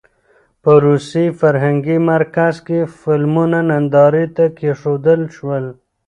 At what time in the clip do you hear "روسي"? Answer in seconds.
0.85-1.25